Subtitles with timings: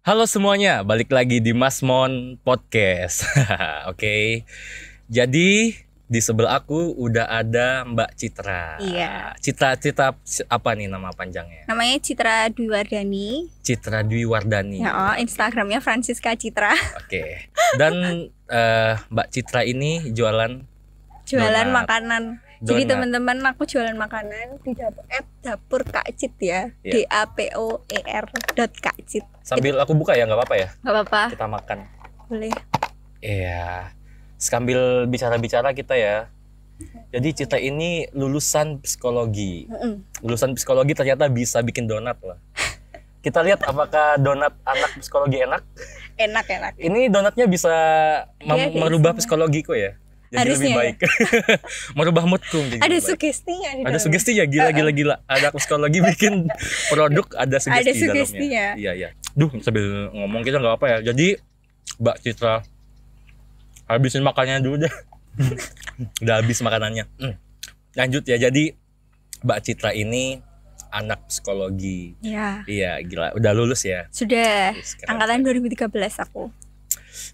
[0.00, 3.22] Halo semuanya, balik lagi di Masmon Podcast.
[3.92, 4.48] Oke.
[5.06, 5.76] Jadi
[6.10, 8.82] di sebelah aku udah ada Mbak Citra.
[8.82, 9.38] Iya.
[9.38, 10.16] Citra Citra
[10.50, 11.70] apa nih nama panjangnya?
[11.70, 13.46] Namanya Citra Dwi Wardani.
[13.62, 14.82] Citra Dwi Wardani.
[14.82, 16.74] Ya, oh, Instagramnya Francisca Citra.
[16.98, 17.46] Oke.
[17.78, 20.66] Dan eh, Mbak Citra ini jualan
[21.30, 21.76] Jualan Donat.
[21.86, 22.22] makanan.
[22.60, 26.68] Jadi teman-teman aku jualan makanan di dapur eh, dapur Kak Cit ya.
[26.84, 26.92] Iya.
[26.92, 29.24] D A P O E R dot Kak Cit.
[29.40, 30.68] sambil aku buka ya nggak apa-apa ya?
[30.78, 31.78] Gak apa-apa, Kita makan.
[32.28, 32.52] boleh.
[33.18, 33.90] Iya.
[34.36, 36.28] Sambil bicara-bicara kita ya.
[37.10, 39.64] Jadi Citra ini lulusan psikologi.
[39.66, 40.00] Mm-mm.
[40.20, 42.36] lulusan psikologi ternyata bisa bikin donat lah.
[43.20, 45.60] Kita lihat apakah donat anak psikologi enak.
[46.16, 46.72] Enak enak.
[46.76, 47.72] Ini donatnya bisa
[48.38, 49.99] mem- Iya, ada merubah psikologiku ya.
[50.30, 50.78] Jadi Harusnya lebih ya.
[50.78, 50.96] baik.
[51.98, 55.14] merubah moodku menjadi Ada lebih sugestinya di Ada sugesti ya gila gila gila.
[55.26, 56.46] Ada psikologi bikin
[56.86, 58.02] produk ada sugesti Ada dalamnya.
[58.06, 58.66] sugestinya.
[58.78, 59.08] Iya iya.
[59.34, 60.98] Duh sambil ngomong kita nggak apa ya.
[61.10, 61.34] Jadi
[61.98, 62.62] Mbak Citra
[63.90, 64.94] habisin makannya dulu deh.
[66.22, 67.10] Udah habis makanannya.
[67.18, 67.34] Hmm.
[67.98, 68.38] Lanjut ya.
[68.38, 68.70] Jadi
[69.42, 70.38] Mbak Citra ini
[70.94, 72.14] anak psikologi.
[72.22, 72.62] Ya.
[72.70, 73.34] Iya gila.
[73.34, 74.06] Udah lulus ya.
[74.14, 74.78] Sudah.
[74.78, 75.18] Sekarang.
[75.18, 75.90] Angkatan 2013
[76.22, 76.54] aku.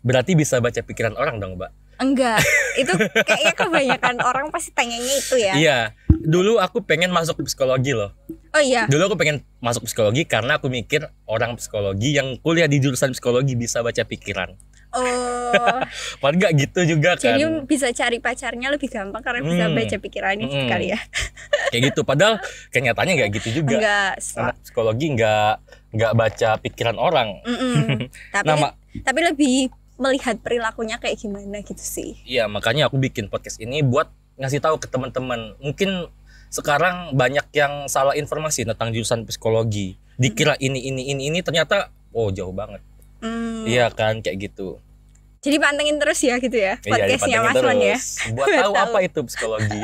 [0.00, 1.84] Berarti bisa baca pikiran orang dong Mbak.
[1.96, 2.40] Enggak.
[2.76, 2.92] Itu
[3.24, 5.52] kayaknya kebanyakan orang pasti tanyanya itu ya.
[5.56, 5.78] Iya.
[6.08, 8.12] Dulu aku pengen masuk psikologi loh.
[8.52, 8.84] Oh iya.
[8.84, 13.52] Dulu aku pengen masuk psikologi karena aku mikir orang psikologi yang kuliah di jurusan psikologi
[13.52, 14.56] bisa baca pikiran.
[14.92, 15.52] Oh.
[16.22, 17.36] Padahal nggak gitu juga kan.
[17.36, 19.76] Jadi bisa cari pacarnya lebih gampang karena bisa Hmm.
[19.76, 20.72] baca pikirannya gitu Hmm.
[20.72, 21.00] kali ya.
[21.68, 22.00] Kayak gitu.
[22.02, 22.34] Padahal
[22.70, 23.76] kenyataannya nggak gitu juga.
[23.76, 24.12] Enggak.
[24.36, 25.52] Anak psikologi nggak
[25.96, 27.28] nggak baca pikiran orang.
[27.44, 28.08] Mm-mm.
[28.36, 28.68] tapi Nama
[29.04, 29.56] tapi lebih
[29.96, 32.20] melihat perilakunya kayak gimana gitu sih.
[32.28, 35.56] Iya makanya aku bikin podcast ini buat ngasih tahu ke teman-teman.
[35.60, 36.08] Mungkin
[36.52, 39.96] sekarang banyak yang salah informasi tentang jurusan psikologi.
[40.16, 42.80] Dikira ini ini ini ini ternyata oh jauh banget.
[43.20, 43.64] Hmm.
[43.64, 44.80] Iya kan kayak gitu.
[45.46, 47.98] Jadi pantengin terus ya gitu ya Iya, podcastnya Mas Wan ya.
[48.34, 49.80] Buat tahu apa itu psikologi.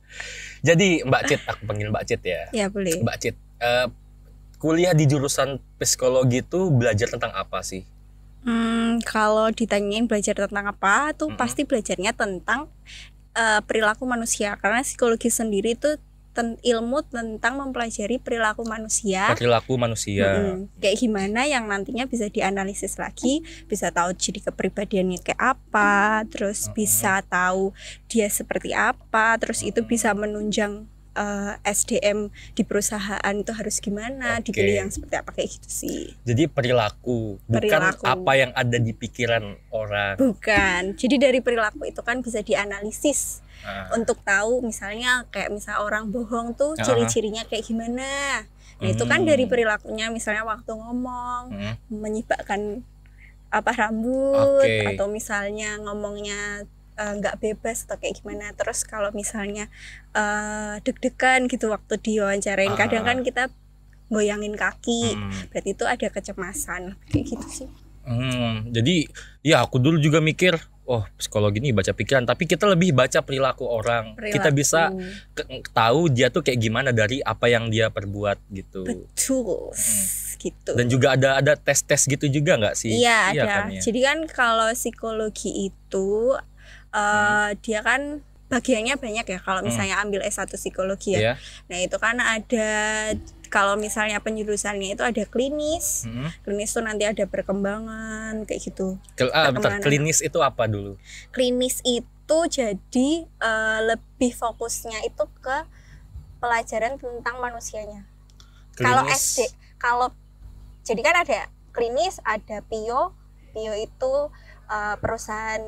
[0.68, 2.42] Jadi Mbak Cit, aku panggil Mbak Cit ya.
[2.52, 3.00] Ya boleh.
[3.00, 3.88] Mbak Cit, eh,
[4.60, 7.88] kuliah di jurusan psikologi itu belajar tentang apa sih?
[8.40, 11.40] Hmm, kalau ditanyain belajar tentang apa, tuh Mm-mm.
[11.40, 12.72] pasti belajarnya tentang
[13.36, 16.00] eh, perilaku manusia karena psikologi sendiri itu
[16.32, 19.34] ten- ilmu tentang mempelajari perilaku manusia.
[19.34, 20.56] Perilaku manusia.
[20.56, 20.72] Mm-mm.
[20.80, 26.76] Kayak gimana yang nantinya bisa dianalisis lagi, bisa tahu jadi kepribadiannya kayak apa, terus Mm-mm.
[26.80, 27.76] bisa tahu
[28.08, 29.90] dia seperti apa, terus itu Mm-mm.
[29.90, 34.50] bisa menunjang eh, SDM di perusahaan itu harus gimana, Oke.
[34.50, 36.00] dipilih yang seperti apa kayak gitu sih.
[36.22, 38.02] Jadi perilaku, bukan Perilaku.
[38.04, 40.14] apa yang ada di pikiran orang.
[40.16, 40.94] Bukan.
[40.94, 46.56] Jadi dari perilaku itu kan bisa dianalisis Nah, untuk tahu misalnya kayak misal orang bohong
[46.56, 46.80] tuh Ah.
[46.80, 48.48] ciri-cirinya kayak gimana.
[48.80, 49.52] Nah, itu kan dari Hmm.
[49.52, 52.80] perilakunya misalnya waktu ngomong hmm, menyibakkan
[53.50, 54.88] apa rambut Oke.
[54.88, 56.64] atau misalnya ngomongnya
[57.00, 59.72] eh, nggak bebas atau kayak gimana terus kalau misalnya
[60.12, 63.08] eh, deg-degan gitu waktu diwawancarain kadang Ah.
[63.08, 63.42] kan kita
[64.06, 65.48] goyangin kaki hmm.
[65.48, 69.06] berarti itu ada kecemasan kayak gitu sih Hmm, jadi
[69.40, 73.62] ya aku dulu juga mikir, oh psikologi ini baca pikiran, tapi kita lebih baca perilaku
[73.62, 74.16] orang.
[74.16, 74.56] Kita Perilaku.
[74.56, 74.82] bisa
[75.30, 78.82] ke- tahu dia tuh kayak gimana dari apa yang dia perbuat gitu.
[78.82, 79.70] betul
[80.34, 82.98] gitu Dan juga ada ada tes tes gitu juga nggak sih?
[82.98, 83.44] Iya ada.
[83.46, 83.80] kan ya.
[83.84, 86.34] Jadi kan kalau psikologi itu
[86.90, 88.20] eh dia kan
[88.50, 89.38] bagiannya banyak ya.
[89.38, 89.70] Kalau Hmm.
[89.70, 91.20] misalnya ambil S1 psikologi ya.
[91.20, 91.34] Iya.
[91.70, 92.70] Nah, itu kan ada
[93.46, 96.02] kalau misalnya penjurusannya itu ada klinis.
[96.02, 96.30] Hmm.
[96.42, 98.98] Klinis tuh nanti ada perkembangan kayak gitu.
[99.14, 100.98] Kel- ah, bentar, klinis itu apa dulu?
[101.30, 105.56] Klinis itu jadi eh, lebih fokusnya itu ke
[106.38, 108.06] pelajaran tentang manusianya.
[108.74, 109.06] Kalau.
[109.06, 109.46] SD,
[109.76, 110.08] kalau
[110.82, 111.40] jadi kan ada
[111.70, 113.14] klinis, ada PIO.
[113.52, 114.12] PIO itu
[114.66, 115.62] eh, perusahaan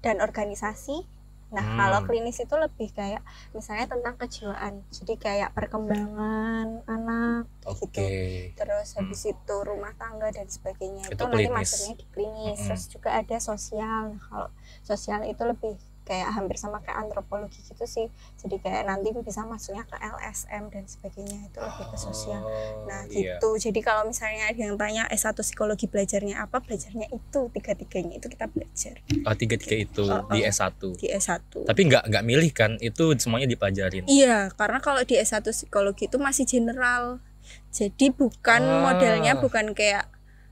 [0.00, 1.04] dan organisasi.
[1.48, 1.78] Nah, Hmm.
[1.80, 3.24] kalau klinis itu lebih kayak
[3.56, 4.84] misalnya tentang kejiwaan.
[4.92, 7.88] Jadi kayak perkembangan anak Oke.
[7.88, 8.04] gitu.
[8.52, 8.96] Terus Hmm.
[9.00, 11.08] habis itu rumah tangga dan sebagainya.
[11.08, 12.60] Itu Itu, nanti masuknya di klinis.
[12.60, 12.68] Mm-mm.
[12.68, 14.02] Terus juga ada sosial.
[14.12, 14.48] Nah, kalau
[14.84, 18.08] sosial itu lebih kayak hampir sama kayak antropologi gitu sih.
[18.34, 21.38] Jadi kayak nanti bisa masuknya ke LSM dan sebagainya.
[21.44, 22.40] Itu lebih ke sosial.
[22.40, 23.36] Oh, Nah iya.
[23.36, 23.52] gitu.
[23.60, 26.58] Jadi kalau misalnya ada yang tanya S1 psikologi belajarnya apa?
[26.58, 30.48] Belajarnya itu tiga-tiganya itu kita belajar Oh, tiga tiga itu Oh, di oh.
[30.48, 30.72] S1.
[30.96, 31.68] di S1.
[31.68, 32.80] Tapi nggak nggak milih kan?
[32.80, 34.08] Itu semuanya dipelajarin.
[34.08, 37.20] Iya, karena kalau di S1 psikologi itu masih general.
[37.68, 38.80] Jadi bukan Ah.
[38.88, 40.08] modelnya bukan kayak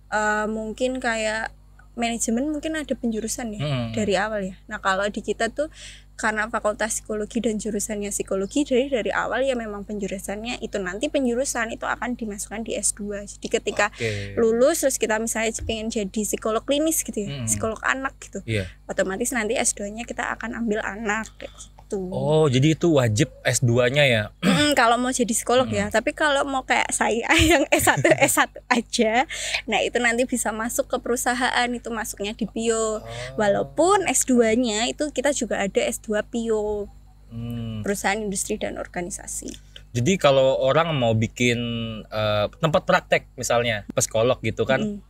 [0.07, 1.56] eh, mungkin kayak
[1.97, 3.89] manajemen mungkin ada penjurusan ya Hmm.
[3.91, 4.55] dari awal ya.
[4.67, 5.73] Nah, kalau di kita tuh
[6.15, 11.69] karena fakultas psikologi dan jurusannya psikologi dari dari awal ya memang penjurusannya itu nanti penjurusan
[11.71, 14.33] itu akan dimasukkan di S2 jadi ketika Oke.
[14.35, 17.45] lulus terus kita misalnya pengen jadi psikolog klinis gitu ya Hmm.
[17.45, 18.65] psikolog anak gitu Iya.
[18.87, 24.05] otomatis nanti S2 nya kita akan ambil anak kayak gitu Oh, jadi itu wajib S2-nya
[24.05, 24.23] ya.
[24.41, 29.25] Mm, kalau mau jadi psikolog ya tapi kalau mau kayak saya yang S1 S1 aja
[29.65, 33.01] nah itu nanti bisa masuk ke perusahaan itu masuknya di Pio
[33.35, 36.91] walaupun S2 nya itu kita juga ada S2 Pio
[37.27, 37.83] Hmm.
[37.83, 39.51] perusahaan industri dan organisasi
[39.91, 41.59] Jadi kalau orang mau bikin
[42.05, 45.03] eh, tempat praktek misalnya psikolog gitu kan, Mm.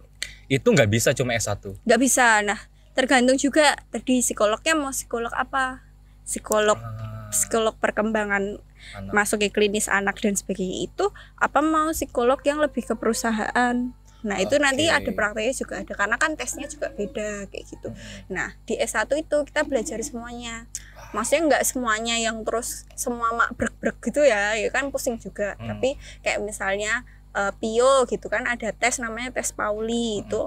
[0.49, 1.77] itu nggak bisa cuma S1.
[1.77, 2.57] nggak bisa nah
[2.93, 5.85] tergantung juga tadi psikolognya mau psikolog apa
[6.27, 9.13] psikolog Ah, psikolog perkembangan anak.
[9.13, 11.07] masuk ke klinis anak dan sebagainya itu
[11.37, 14.97] apa mau psikolog yang lebih ke perusahaan nah itu nanti Oke.
[14.97, 18.27] ada prakteknya juga ada karena kan tesnya juga beda kayak gitu Hmm.
[18.29, 20.67] nah di S1 itu kita belajar semuanya
[21.13, 25.67] maksudnya nggak semuanya yang terus semua mak brek-brek gitu ya ya kan pusing juga Hmm.
[25.69, 30.23] tapi kayak misalnya eh, Pio gitu kan ada tes namanya tes Pauli Hmm.
[30.25, 30.41] itu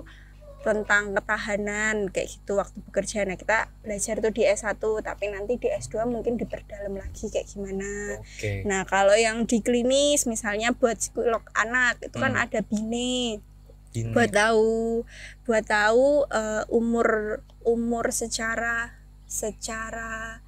[0.59, 5.71] tentang ketahanan kayak gitu waktu bekerja nah kita belajar tuh di S1 tapi nanti di
[5.71, 8.67] S2 mungkin diperdalam lagi kayak gimana Oke.
[8.67, 12.43] Nah, kalau yang di klinis misalnya buat psikolog anak itu kan Hmm.
[12.43, 13.39] ada bine
[13.89, 14.11] Ini.
[14.11, 15.01] buat tahu
[15.43, 20.43] buat tahu eh, umur umur secara secara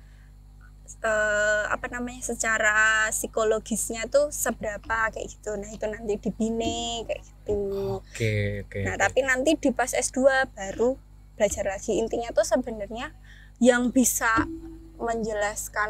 [1.01, 5.57] eh, apa namanya secara psikologisnya tuh seberapa kayak gitu.
[5.57, 7.59] Nah, itu nanti di bine kayak gitu.
[8.01, 8.79] Oke, oke.
[8.85, 9.01] Nah, oke.
[9.01, 10.95] tapi nanti di pas S2 baru
[11.37, 11.97] belajar lagi.
[11.97, 13.13] Intinya tuh sebenarnya
[13.61, 14.29] yang bisa
[15.01, 15.89] menjelaskan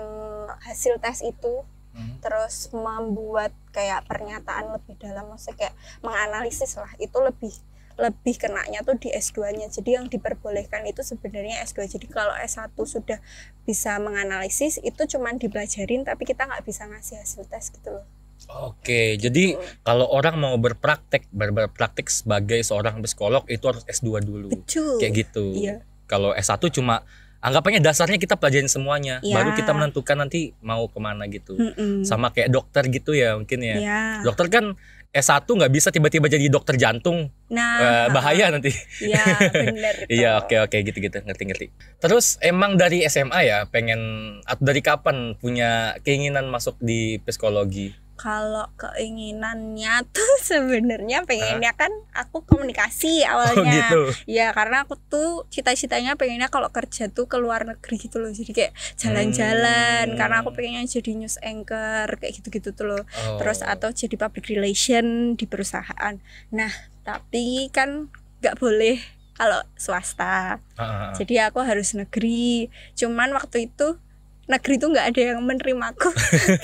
[0.63, 2.23] hasil tes itu Hmm.
[2.23, 7.51] terus membuat kayak pernyataan lebih dalam maksudnya kayak menganalisis lah itu lebih
[7.95, 9.67] lebih kenanya tuh di S2-nya.
[9.67, 11.87] Jadi yang diperbolehkan itu sebenarnya S2.
[11.89, 13.19] Jadi kalau S1 sudah
[13.61, 18.05] bisa menganalisis itu cuman dipelajarin tapi kita nggak bisa ngasih hasil tes gitu loh.
[18.49, 24.49] Oke, jadi kalau orang mau berpraktek ber- berpraktek sebagai seorang psikolog itu harus S2 dulu.
[24.51, 24.97] Betul.
[24.97, 25.45] Kayak gitu.
[25.53, 25.85] Iya.
[26.05, 27.05] Kalau S1 cuma
[27.39, 29.33] anggapannya dasarnya kita pelajarin semuanya, Iya.
[29.33, 31.53] baru kita menentukan nanti mau ke mana gitu.
[31.53, 32.01] Mm-mm.
[32.01, 33.77] Sama kayak dokter gitu ya mungkin ya.
[33.77, 34.01] Iya.
[34.25, 34.65] Dokter kan
[35.11, 38.71] S1 nggak bisa tiba-tiba jadi dokter jantung, Nah, Eh, bahaya nanti.
[39.03, 39.95] Iya, benar.
[40.07, 41.67] Iya, oke oke gitu-gitu, ngerti-ngerti.
[41.99, 43.99] Terus emang dari SMA ya pengen
[44.47, 47.91] atau dari kapan punya keinginan masuk di psikologi?
[48.21, 53.57] Kalau keinginannya tuh sebenarnya pengennya kan aku komunikasi awalnya.
[53.57, 54.01] Oh gitu.
[54.29, 58.29] Ya karena aku tuh cita-citanya pengennya kalau kerja tuh ke luar negeri gitu loh.
[58.29, 60.17] Jadi kayak jalan-jalan Hmm.
[60.17, 63.03] karena aku pengennya jadi news anchor kayak gitu-gitu tuh loh.
[63.25, 63.41] Oh.
[63.41, 66.13] Terus atau jadi public relation di perusahaan.
[66.53, 66.71] Nah,
[67.01, 69.01] tapi kan nggak boleh
[69.33, 70.61] kalau swasta.
[70.77, 71.11] Ah, ah.
[71.17, 72.69] Jadi aku harus negeri.
[72.93, 73.97] Cuman waktu itu
[74.45, 76.09] negeri itu nggak ada yang menerimaku.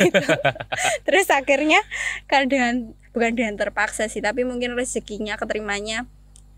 [0.01, 0.33] gitu.
[1.07, 1.79] Terus akhirnya
[2.25, 6.05] keadaan bukan dengan terpaksa sih, tapi mungkin rezekinya keterimanya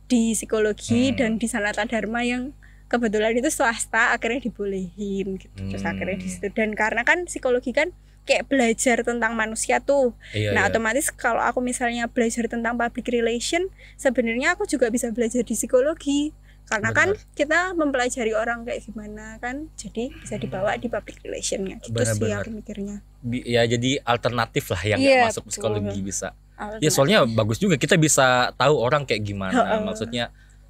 [0.09, 1.17] di psikologi Hmm.
[1.17, 2.51] dan di sanata dharma yang
[2.89, 5.59] kebetulan itu swasta akhirnya dibolehin gitu.
[5.69, 5.91] Terus Hmm.
[5.93, 7.93] akhirnya di situ dan karena kan psikologi kan
[8.25, 10.13] kayak belajar tentang manusia tuh.
[10.33, 10.69] Iya, nah, iya.
[10.69, 16.29] otomatis kalau aku misalnya belajar tentang public relation, sebenarnya aku juga bisa belajar di psikologi.
[16.69, 17.33] Karena kan Benar.
[17.33, 22.45] kita mempelajari orang kayak gimana kan, jadi bisa dibawa di public relationnya gitu sih Benar-benar.
[22.45, 22.97] aku mikirnya.
[23.25, 25.53] Ya jadi alternatif lah yang nggak masuk betul.
[25.57, 26.37] psikologi bisa.
[26.59, 29.57] Awal Ya soalnya bagus juga kita bisa tahu orang kayak gimana.
[29.57, 29.81] Heeh.
[29.81, 30.29] Maksudnya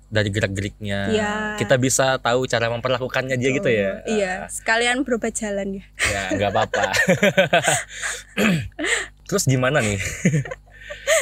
[0.10, 1.00] dari gerak-geriknya.
[1.14, 1.34] Iya.
[1.62, 4.02] Kita bisa tahu cara memperlakukannya dia gitu ya.
[4.10, 5.86] Iya, sekalian berobat jalan ya.
[6.10, 6.84] Ya nggak apa-apa.
[9.30, 10.00] Terus gimana nih?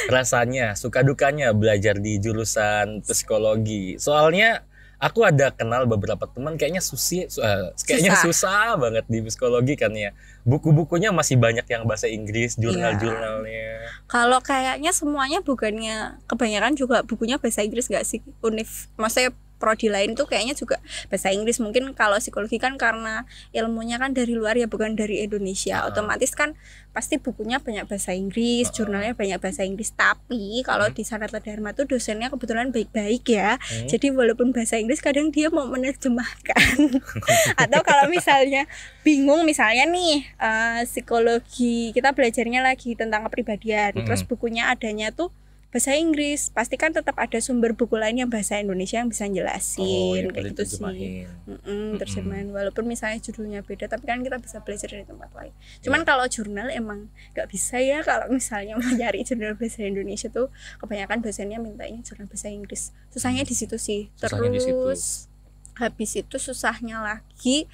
[0.08, 4.00] Rasanya, suka dukanya belajar di jurusan psikologi.
[4.00, 4.64] Soalnya
[4.98, 8.80] aku ada kenal beberapa teman kayaknya susi, su- eh, kayaknya susah.
[8.82, 10.16] banget di psikologi kan ya.
[10.48, 12.72] Buku-bukunya masih banyak yang bahasa Inggris, Iya.
[12.72, 13.68] jurnal-jurnalnya.
[14.08, 18.24] Kalau kayaknya semuanya bukannya kebanyakan juga bukunya bahasa Inggris gak sih?
[18.42, 20.78] Univ, maksudnya prodi lain tuh kayaknya juga
[21.10, 21.58] bahasa Inggris.
[21.58, 25.82] Mungkin kalau psikologi kan karena ilmunya kan dari luar ya bukan dari Indonesia.
[25.84, 25.90] Ah.
[25.90, 26.54] Otomatis kan
[26.94, 28.74] pasti bukunya banyak bahasa Inggris, Ah.
[28.74, 29.94] jurnalnya banyak bahasa Inggris.
[29.94, 30.96] Tapi kalau Hmm.
[30.96, 33.58] di Sanata Dharma tuh dosennya kebetulan baik-baik ya.
[33.58, 33.86] Hmm.
[33.86, 36.78] Jadi walaupun bahasa Inggris kadang dia mau menerjemahkan.
[37.62, 38.66] Atau kalau misalnya
[39.02, 44.06] bingung misalnya nih eh, psikologi kita belajarnya lagi tentang kepribadian, Mm-mm.
[44.06, 45.30] terus bukunya adanya tuh
[45.78, 49.38] bahasa Inggris, pasti kan tetap ada sumber buku lain yang bahasa Indonesia yang bisa Oh,
[49.38, 50.82] jelasin ya kayak gitu sih.
[50.82, 51.28] terjemahin.
[51.46, 55.54] Mm-mm, terjemahan walaupun misalnya judulnya beda tapi kan kita bisa belajar dari tempat lain.
[55.54, 55.86] Iya.
[55.86, 60.50] Cuman kalau jurnal emang nggak bisa ya kalau misalnya mau nyari jurnal bahasa Indonesia tuh
[60.82, 62.90] kebanyakan dosennya mintanya jurnal bahasa Inggris.
[63.14, 64.10] Susahnya di situ sih.
[64.18, 64.74] Susahnya di situ.
[64.74, 65.30] Terus
[65.78, 67.70] habis itu susahnya lagi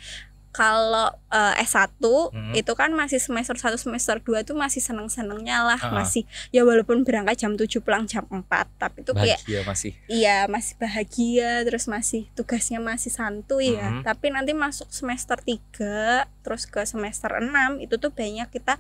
[0.54, 1.98] kalau eh, S1
[2.30, 2.54] Hmm.
[2.54, 5.90] itu kan masih semester 1 semester 2 tuh masih seneng-senengnya lah, Ah.
[5.92, 10.38] masih ya walaupun berangkat jam 7 pulang jam 4, tapi itu kayak bahagia masih iya
[10.46, 13.90] masih bahagia terus masih tugasnya masih santuy ya.
[13.92, 14.06] Mhm.
[14.06, 18.78] Tapi nanti masuk semester 3 terus ke semester 6 itu tuh banyak kita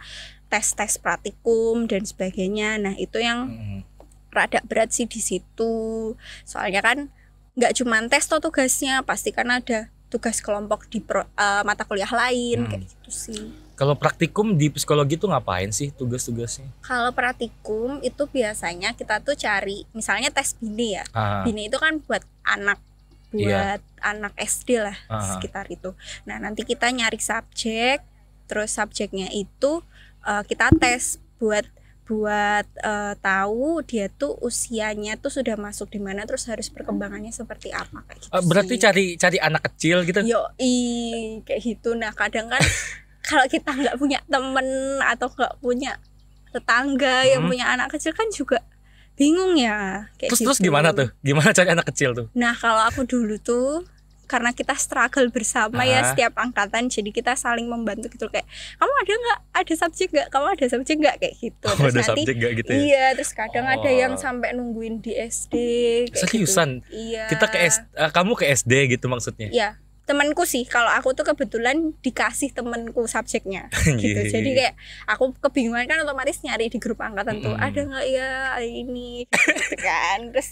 [0.47, 2.77] tes-tes praktikum dan sebagainya.
[2.77, 3.81] Nah, itu yang Mm.
[4.29, 6.13] rada berat sih di situ
[6.43, 6.97] soalnya kan
[7.53, 12.07] nggak cuma tes toh tugasnya pasti kan ada tugas kelompok di pro- eh, mata kuliah
[12.07, 12.69] lain Hmm.
[12.69, 13.41] kayak gitu sih
[13.73, 19.81] kalau praktikum di psikologi tuh ngapain sih tugas-tugasnya kalau praktikum itu biasanya kita tuh cari
[19.91, 22.77] misalnya tes bini ya ah, bini itu kan buat anak
[23.33, 23.49] Iya.
[23.49, 25.25] buat anak SD lah Ah.
[25.33, 28.05] sekitar itu nah nanti kita nyari subjek
[28.45, 29.81] terus subjeknya itu
[30.21, 31.65] eh, kita tes buat
[32.03, 37.71] buat eh, tahu dia tuh usianya tuh sudah masuk di mana terus harus perkembangannya seperti
[37.71, 38.81] apa kayak gitu Eh, berarti sih.
[38.81, 40.43] cari cari anak kecil gitu yo
[41.41, 42.59] kayak gitu nah kadang kan
[43.23, 44.67] kalau kita nggak punya temen
[45.01, 45.95] atau nggak punya
[46.49, 47.49] tetangga yang Hmm.
[47.49, 48.59] punya anak kecil kan juga
[49.13, 50.49] bingung ya kayak terus gitu.
[50.49, 53.85] terus gimana tuh gimana cari anak kecil tuh Nah kalau aku dulu tuh
[54.33, 56.09] karena kita struggle bersama ya Ah.
[56.09, 59.39] setiap angkatan jadi kita saling membantu gitu kayak kamu ada nggak?
[59.53, 60.27] Ada subjek nggak?
[60.27, 61.15] Kamu ada subjek nggak?
[61.19, 61.65] Kayak gitu.
[61.65, 62.77] Oh, terus ada nanti subjek gak gitu ya?
[62.79, 63.93] iya terus kadang ada Oh.
[63.93, 65.53] yang sampai nungguin di SD
[66.09, 66.69] kayak seriusan?
[66.81, 67.13] Gitu.
[67.13, 67.25] iya.
[67.27, 69.47] Kita ke S, eh, kamu ke SD gitu maksudnya?
[69.47, 69.69] Iya.
[70.03, 73.71] Temanku sih kalau aku tuh kebetulan dikasih temenku subjeknya
[74.01, 74.19] gitu.
[74.19, 74.31] Iya.
[74.33, 74.73] jadi kayak
[75.07, 77.63] aku kebingungan kan otomatis nyari di grup angkatan tuh Mm-mm.
[77.63, 79.23] ada nggak ya ini?
[79.31, 80.19] Gitu kan.
[80.29, 80.49] Terus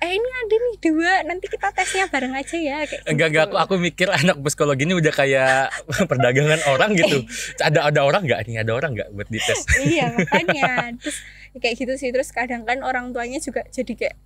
[0.00, 1.12] eh ini ada nih dua.
[1.28, 3.46] Nanti kita tesnya bareng aja ya kayak enggak enggak.
[3.52, 3.56] Gitu.
[3.56, 5.68] aku aku mikir anak psikologi ini udah kayak
[6.10, 7.20] perdagangan orang gitu.
[7.60, 8.64] Ada ada orang nggak nih?
[8.64, 9.60] Ada orang nggak buat dites?
[9.84, 10.96] Iya makanya.
[10.96, 11.16] Terus
[11.60, 12.08] kayak gitu sih.
[12.10, 14.16] Terus kadang kan orang tuanya juga jadi kayak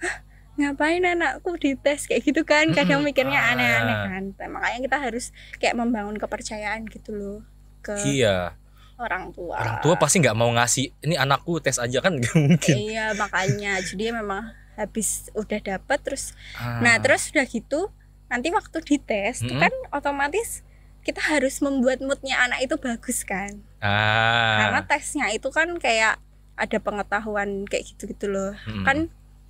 [0.00, 0.16] "Hah,
[0.56, 2.08] ngapain anakku dites?
[2.08, 2.72] Kayak gitu kan.
[2.72, 3.52] Kadang mikirnya Ah.
[3.52, 4.22] aneh-aneh kan.
[4.32, 5.24] Nah, makanya kita harus
[5.60, 7.38] kayak membangun kepercayaan gitu loh
[7.84, 8.56] ke iya.
[8.98, 9.54] orang tua.
[9.60, 12.16] Orang tua pasti nggak mau ngasih ini anakku tes aja kan?
[12.18, 12.74] Nggak mungkin.
[12.74, 13.78] Iya makanya.
[13.78, 16.78] Jadi memang habis udah dapet terus Ah.
[16.78, 17.90] nah terus udah gitu
[18.26, 19.60] nanti waktu dites tuh Mm-mm.
[19.60, 20.62] kan otomatis
[21.00, 26.20] kita harus membuat moodnya anak itu bagus kan karena ah tesnya itu kan kayak
[26.54, 28.84] ada pengetahuan kayak gitu gitu loh Mm.
[28.84, 28.98] kan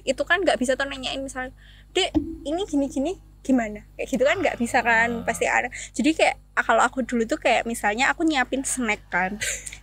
[0.03, 1.53] itu kan nggak bisa tuh nanyain misal
[1.91, 5.25] dek ini gini gini gimana kayak gitu kan nggak bisa kan Ah.
[5.25, 9.37] pasti ada jadi kayak ah, kalau aku dulu tuh kayak misalnya aku nyiapin snack kan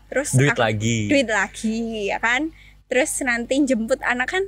[0.07, 2.49] terus duit aku- lagi duit lagi ya kan
[2.85, 4.43] terus nanti jemput anak kan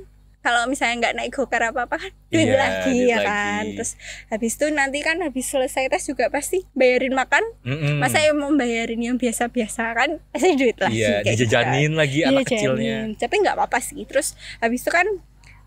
[0.48, 3.28] kalau misalnya nggak naik gokar apa apa kan duit Iya, lagi duit ya lagi.
[3.28, 3.90] kan terus
[4.26, 8.00] habis itu nanti kan habis selesai tes juga pasti bayarin makan Mm-mm.
[8.00, 11.68] masa yang mau bayarin yang biasa-biasa kan pasti duit lagi iya kayak gitu kan.
[11.68, 12.48] dijajanin lagi anak Dijajanin.
[12.48, 15.04] kecilnya tapi nggak apa-apa sih terus habis itu kan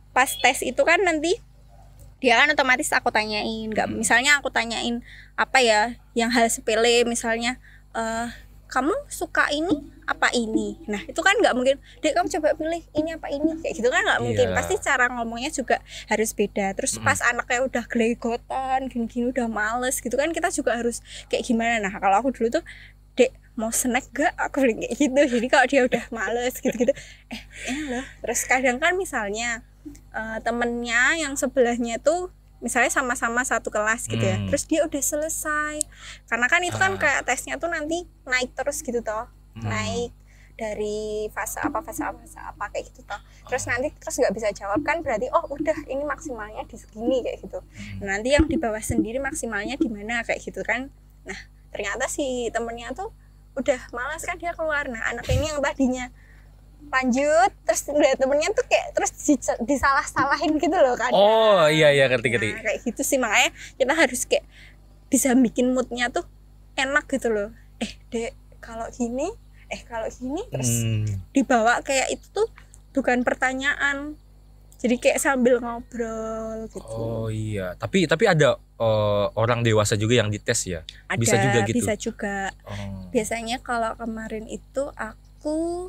[0.09, 1.38] pas tes itu kan nanti
[2.17, 3.97] dia kan otomatis aku tanyain nggak Hmm.
[3.97, 5.81] misalnya aku tanyain apa ya
[6.13, 7.61] yang hal sepele misalnya
[7.91, 8.27] eh
[8.71, 10.79] kamu suka ini apa ini?
[10.87, 13.59] Nah itu kan nggak mungkin dek kamu coba pilih ini apa ini?
[13.59, 14.47] Kayak gitu kan nggak mungkin.
[14.47, 14.55] Iya.
[14.55, 16.71] pasti cara ngomongnya juga harus beda.
[16.79, 17.05] Terus Mm-mm.
[17.05, 21.83] pas anaknya udah gelegotan gini-gini udah males gitu kan kita juga harus kayak gimana.
[21.83, 22.63] Nah kalau aku dulu tuh
[23.19, 25.21] dek mau snack gak aku bilang kayak gitu.
[25.35, 26.95] Jadi kalau dia udah males gitu-gitu
[27.35, 28.05] eh loh.
[28.23, 29.67] Terus kadang kan misalnya
[30.15, 34.47] eh, temennya yang sebelahnya tuh misalnya sama-sama satu kelas gitu ya Hmm.
[34.47, 35.81] terus dia udah selesai
[36.25, 36.99] karena kan itu kan Ah.
[36.99, 39.67] kayak tesnya tuh nanti naik terus gitu toh Hmm.
[39.67, 40.13] naik
[40.53, 44.49] dari fase apa fase apa fase apa kayak gitu toh terus nanti terus nggak bisa
[44.53, 48.05] jawab kan berarti oh udah ini maksimalnya di segini kayak gitu Hmm.
[48.05, 50.93] nanti yang di bawah sendiri maksimalnya di mana kayak gitu kan
[51.25, 51.37] nah
[51.69, 53.09] ternyata si temennya tuh
[53.51, 56.07] udah malas kan dia keluar nah anak ini yang tadinya
[56.91, 61.12] lanjut terus lihat temennya tuh kayak terus di- disalah-salahin gitu loh kan.
[61.12, 62.50] Oh iya iya ngerti ngerti.
[62.51, 64.43] Nah, kayak gitu sih makanya kita harus kayak
[65.07, 66.27] bisa bikin moodnya tuh
[66.75, 67.50] enak gitu loh.
[67.77, 69.31] Eh dek kalau gini
[69.67, 71.07] eh kalau gini terus Hmm.
[71.31, 72.48] dibawa kayak itu tuh
[72.91, 74.19] bukan pertanyaan.
[74.77, 76.81] Jadi kayak sambil ngobrol gitu.
[76.83, 77.77] Oh iya.
[77.77, 80.81] Tapi tapi ada eh, orang dewasa juga yang dites ya?
[81.07, 81.77] Ada bisa juga gitu?
[81.77, 82.38] bisa juga.
[82.65, 83.07] Oh.
[83.12, 85.88] biasanya kalau kemarin itu aku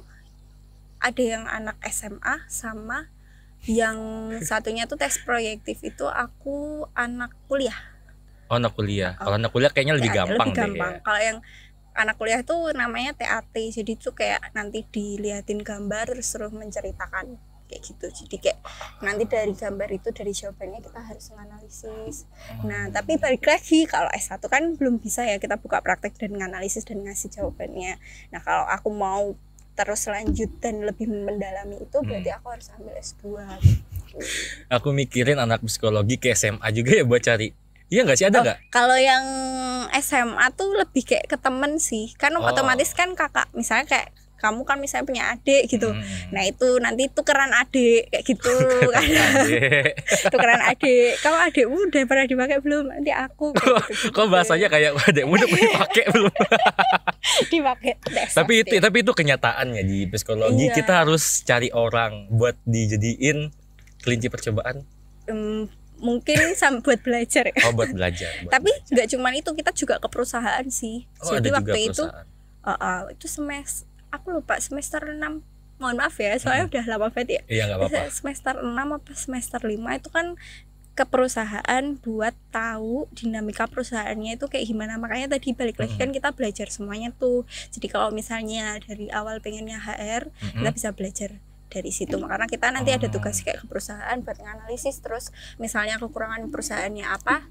[1.02, 3.10] ada yang anak SMA sama
[3.66, 3.98] yang
[4.48, 7.76] satunya tuh tes proyektif itu aku anak kuliah
[8.46, 10.92] oh anak kuliah kalau anak kuliah kayaknya lebih TAT, gampang, lebih gampang.
[10.94, 11.04] deh ya.
[11.04, 11.38] Kalau yang
[11.92, 13.52] anak kuliah itu namanya TAT.
[13.52, 17.36] Jadi itu kayak nanti diliatin gambar terus suruh menceritakan
[17.68, 18.06] kayak gitu.
[18.24, 18.58] Jadi kayak
[19.00, 22.16] nanti dari gambar itu dari jawabannya kita harus menganalisis.
[22.68, 26.84] Nah, tapi balik lagi kalau S1 kan belum bisa ya kita buka praktek dan menganalisis
[26.84, 27.96] dan ngasih jawabannya.
[28.32, 29.32] Nah, kalau aku mau
[29.72, 32.38] terus lanjut dan lebih mendalami itu berarti Hmm.
[32.38, 33.24] aku harus ambil S2.
[34.68, 37.56] aku mikirin anak psikologi ke SMA juga ya buat cari
[37.88, 38.58] Iya nggak sih ada Oh, nggak?
[38.72, 39.24] Kalau yang
[39.92, 42.16] SMA tuh lebih kayak ke temen sih.
[42.16, 42.40] Kan Oh.
[42.42, 44.08] otomatis kan kakak misalnya kayak
[44.42, 45.86] kamu kan misalnya punya adik gitu.
[45.88, 46.02] Hmm.
[46.34, 48.54] Nah itu nanti tukeran adik kayak gitu
[48.94, 49.06] kan.
[49.06, 49.94] Adek.
[50.26, 51.14] tukeran adik.
[51.22, 52.84] Kamu adikmu udah pernah dipakai belum?
[52.90, 54.10] Nanti aku kayak gitu-gitu.
[54.10, 56.34] Kok bahasanya kayak adekmu udah pernah pakai belum?
[57.52, 57.92] dipakai.
[58.28, 60.74] Tapi itu tapi itu kenyataannya di psikologi Iya.
[60.74, 63.54] kita harus cari orang buat dijadiin
[64.00, 64.82] kelinci percobaan.
[65.24, 67.54] Em, mungkin sam buat belajar ya.
[67.62, 68.26] Oh buat belajar.
[68.42, 71.06] buat Tapi nggak cuman itu kita juga ke perusahaan sih.
[71.22, 75.18] oh, Jadi ada waktu juga itu uh, uh, itu semester aku lupa semester 6
[75.76, 78.00] mohon maaf ya soalnya udah lama banget ya Iya nggak apa-apa.
[78.20, 80.26] semester 6 apa semester 5 itu kan
[80.92, 86.30] ke perusahaan buat tahu dinamika perusahaannya itu kayak gimana makanya tadi balik lagi kan kita
[86.30, 90.60] belajar semuanya tuh jadi kalau misalnya dari awal pengennya HR Mm-mm.
[90.60, 91.30] kita bisa belajar
[91.66, 93.10] dari situ karena kita nanti ada Oh.
[93.10, 97.48] tugas kayak ke perusahaan buat nganalisis terus misalnya kekurangan perusahaannya apa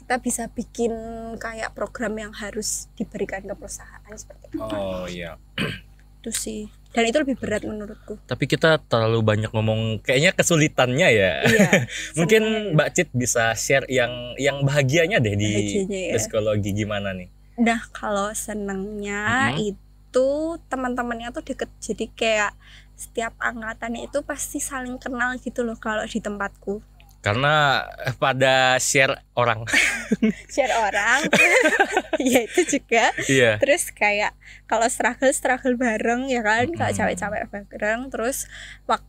[0.00, 0.88] kita bisa bikin
[1.36, 5.36] kayak program yang harus diberikan ke perusahaan seperti itu Oh iya.
[6.18, 11.32] itu sih dan itu lebih berat menurutku Tapi kita terlalu banyak ngomong kayaknya kesulitannya ya.
[11.44, 11.70] iya
[12.18, 12.72] Mungkin.
[12.74, 15.52] Mbak Cit bisa share yang yang bahagianya deh di
[15.84, 16.16] Bahagianya ya.
[16.16, 17.28] psikologi gimana nih?
[17.60, 19.76] Nah, kalau senengnya Mhm.
[19.76, 20.28] itu
[20.66, 21.68] teman-temannya tuh deket.
[21.78, 22.56] Jadi kayak
[22.94, 26.80] setiap angkatannya itu pasti saling kenal gitu loh kalau di tempatku.
[27.28, 27.84] Karena
[28.16, 29.68] pada share orang.
[30.48, 31.28] Share orang,
[32.32, 33.12] ya itu juga.
[33.28, 33.60] Iya.
[33.60, 34.32] Terus kayak
[34.64, 36.96] kalau struggle struggle bareng ya kan, kalau Mhm.
[36.96, 38.08] cewek-cewek bareng.
[38.08, 38.48] Terus
[38.84, 39.06] waktu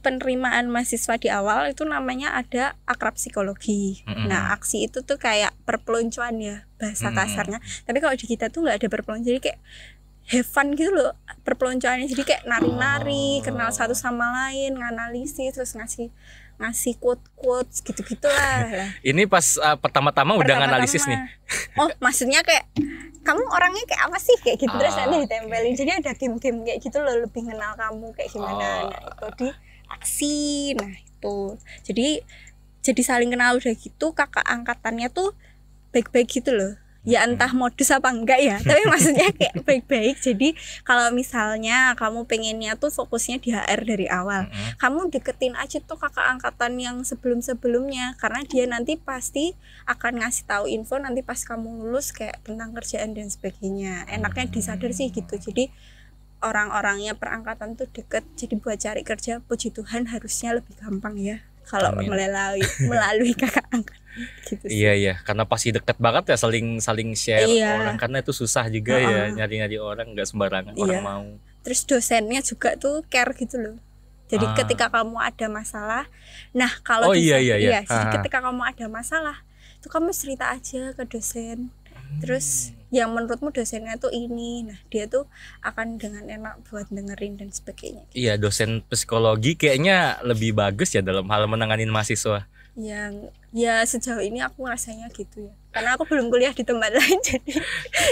[0.00, 4.02] penerimaan mahasiswa di awal itu namanya ada akrab psikologi.
[4.02, 4.26] Mhm.
[4.26, 7.14] Nah, aksi itu tuh kayak perpeloncoan ya bahasa Mhm.
[7.14, 7.58] kasarnya.
[7.84, 9.60] Tapi kalau di kita tuh nggak ada perpeloncoan, jadi kayak
[10.30, 12.06] have fun gitu loh perpeloncoannya.
[12.06, 13.44] Jadi kayak nari-nari, Oh.
[13.44, 16.10] kenal satu sama lain, nganalisis, terus ngasih
[16.60, 18.68] ngasih quote quotes gitu gitulah.
[18.68, 20.76] Lah, Ini pas uh, pertama-tama udah pertama-tama.
[20.76, 21.20] nganalisis nih.
[21.80, 22.68] Oh, maksudnya kayak
[23.24, 25.72] kamu orangnya kayak apa sih kayak gitu terus Ah, nanti ditempelin.
[25.72, 28.68] Jadi ada game-game kayak gitu loh lebih kenal kamu kayak gimana.
[28.84, 28.92] Oh.
[28.92, 29.48] Nah, itu di
[29.88, 30.38] aksi.
[30.76, 31.36] Nah, itu.
[31.88, 32.08] Jadi
[32.80, 35.32] jadi saling kenal udah gitu kakak angkatannya tuh
[35.96, 36.76] baik-baik gitu loh.
[37.00, 40.20] Ya entah modus apa enggak ya, tapi maksudnya kayak baik-baik.
[40.20, 40.52] Jadi
[40.84, 46.28] kalau misalnya kamu pengennya tuh fokusnya di HR dari awal, kamu deketin aja tuh kakak
[46.28, 48.20] angkatan yang sebelum-sebelumnya.
[48.20, 49.56] Karena dia nanti pasti
[49.88, 54.04] akan ngasih tahu info nanti pas kamu lulus kayak tentang kerjaan dan sebagainya.
[54.12, 55.40] Enaknya disadar sih gitu.
[55.40, 55.72] Jadi
[56.44, 58.28] orang-orangnya perangkatan tuh deket.
[58.36, 63.94] Jadi buat cari kerja puji Tuhan harusnya lebih gampang ya kalau melalui melalui kakak angkat
[64.44, 67.78] gitu sih Iya iya, karena pasti deket banget ya saling saling share Iya.
[67.78, 69.38] orang karena itu susah juga ya Uh-uh.
[69.38, 70.82] nyari-nyari orang nggak sembarangan Iya.
[70.82, 71.26] orang mau.
[71.60, 73.76] terus dosennya juga tuh care gitu loh
[74.26, 74.54] jadi Ah.
[74.56, 76.04] ketika kamu ada masalah
[76.50, 77.80] nah kalau Oh, di iya, sa- iya, iya.
[77.80, 79.36] jadi ketika kamu ada masalah
[79.76, 81.72] itu kamu cerita aja ke dosen.
[82.18, 85.30] Terus yang menurutmu dosennya tuh ini nah dia tuh
[85.62, 91.30] akan dengan enak buat dengerin dan sebagainya Iya dosen psikologi kayaknya lebih bagus ya dalam
[91.30, 92.50] hal menanganin mahasiswa.
[92.78, 97.18] Yang ya sejauh ini aku rasanya gitu ya karena aku belum kuliah di tempat lain
[97.22, 97.52] jadi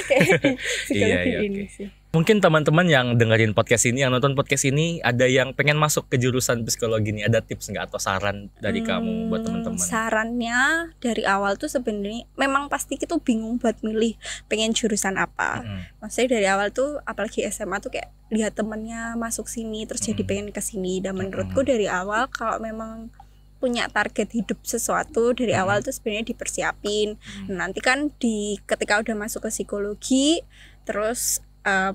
[0.06, 1.70] kayak di psikologi iya, ini oke.
[1.70, 6.08] sih Mungkin teman-teman yang dengerin podcast ini, yang nonton podcast ini, ada yang pengen masuk
[6.08, 9.76] ke jurusan psikologi nih, ada tips nggak atau saran dari kamu buat Hmm, teman-teman?
[9.76, 10.60] Sarannya
[11.04, 14.16] dari awal tuh sebenarnya memang pasti kita bingung buat milih
[14.48, 15.60] pengen jurusan apa.
[15.60, 16.00] Mm-mm.
[16.00, 20.28] Maksudnya dari awal tuh apalagi SMA tuh kayak lihat temennya masuk sini terus jadi Mm.
[20.32, 23.12] pengen ke sini dan menurutku dari awal kalau memang
[23.58, 25.62] punya target hidup sesuatu dari Mm.
[25.62, 27.18] awal tuh sebenarnya dipersiapin.
[27.18, 27.46] Mm.
[27.52, 30.40] Nah, nanti kan di ketika udah masuk ke psikologi
[30.88, 31.92] terus eh,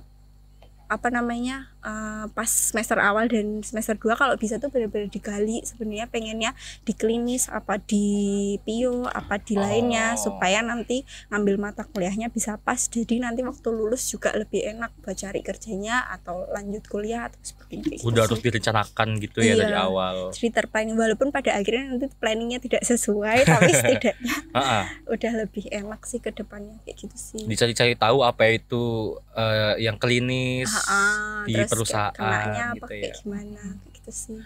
[0.91, 6.07] apa namanya eh, pas semester awal dan semester 2 kalau bisa tuh benar-benar digali sebenarnya
[6.07, 8.07] pengennya di klinis apa di
[8.59, 10.31] pio apa di lainnya Oh.
[10.31, 15.13] supaya nanti ngambil mata kuliahnya bisa pas jadi nanti waktu lulus juga lebih enak buat
[15.13, 18.27] cari kerjanya atau lanjut kuliah atau seperti itu Udah sih.
[18.27, 19.83] harus direncanakan gitu ya dari Iya.
[19.83, 20.15] awal.
[20.31, 24.83] jadi terplanning walaupun pada akhirnya nanti planningnya tidak sesuai tapi setidaknya Ah, ah.
[25.07, 28.83] udah lebih enak sih ke depannya kayak gitu sih Dicari-cari tahu apa itu
[29.31, 33.13] eh, yang klinis Ah, di terus kayak perusahaan kenanya apa gitu kayak ya.
[33.19, 34.39] gimana kayak gitu sih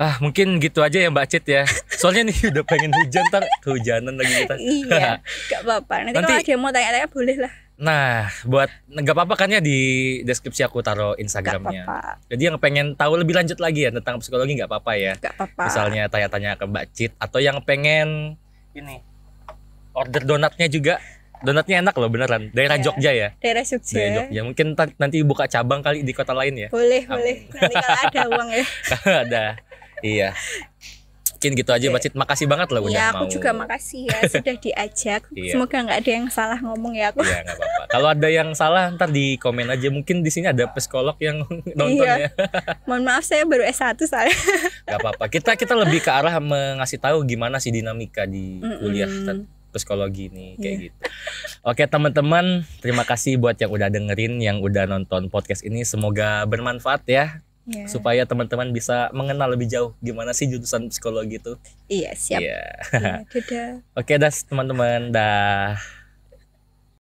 [0.00, 1.68] Ah mungkin gitu aja ya Mbak Cit ya.
[1.92, 4.54] Soalnya nih udah pengen hujan ntar kehujanan lagi kita.
[4.56, 5.20] iya
[5.52, 9.40] gak apa-apa nanti, Nanti- kalau ada yang mau tanya-tanya boleh lah Nah, buat nggak apa-apa
[9.40, 9.80] kan ya di
[10.20, 11.84] deskripsi aku taruh gak Instagramnya.
[12.28, 15.12] Jadi yang pengen tahu lebih lanjut lagi ya tentang psikologi nggak apa-apa ya.
[15.16, 18.36] gak apa-apa Misalnya tanya-tanya ke Mbak Cit atau yang pengen
[18.72, 19.00] ini
[19.92, 21.00] order donatnya juga.
[21.40, 22.42] Donatnya enak loh beneran.
[22.50, 22.84] Daerah Iya.
[22.84, 23.28] Jogja ya.
[23.36, 24.40] daerah Jogja, Daerah Jogja.
[24.42, 26.68] Mungkin ta- nanti buka cabang kali di kota lain ya.
[26.68, 27.10] boleh Amin.
[27.10, 28.64] boleh nanti kalau ada uang ya
[29.24, 29.44] Ada.
[30.00, 30.30] Iya.
[31.32, 31.86] Mungkin gitu aja.
[31.86, 32.12] Mbak.
[32.14, 33.24] Makasih banget loh udah ya mau.
[33.24, 35.50] aku juga makasih ya sudah diajak Iya.
[35.50, 37.82] semoga nggak ada yang salah ngomong ya aku Iya nggak apa-apa.
[37.88, 39.88] Kalau ada yang salah ntar di komen aja.
[39.88, 42.12] Mungkin di sini ada psikolog yang nonton Iya.
[42.18, 42.28] ya.
[42.84, 44.36] mohon maaf saya baru S1 soalnya
[44.84, 45.24] Gak apa-apa.
[45.26, 50.54] Kita kita lebih ke arah mengasih tahu gimana sih dinamika di kuliah tet- psikologi ini
[50.54, 50.82] kayak Iya.
[50.84, 50.96] gitu.
[51.62, 52.44] Oke teman-teman,
[52.78, 55.82] terima kasih buat yang udah dengerin, yang udah nonton podcast ini.
[55.82, 57.86] Semoga bermanfaat ya, Ya.
[57.86, 61.54] supaya teman-teman bisa mengenal lebih jauh gimana sih jurusan psikologi itu.
[61.86, 62.62] iya siap Iya.
[62.90, 63.68] Iya, dadah
[64.00, 65.78] Oke, das teman-teman, dah.